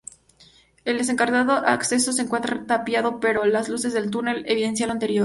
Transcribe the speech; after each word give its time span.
El 0.83 0.97
descartado 0.97 1.53
acceso 1.53 2.11
se 2.11 2.23
encuentra 2.23 2.65
tapiado 2.65 3.19
pero 3.19 3.45
las 3.45 3.69
luces 3.69 3.93
del 3.93 4.09
túnel 4.09 4.43
evidencian 4.47 4.87
lo 4.87 4.93
anterior. 4.93 5.19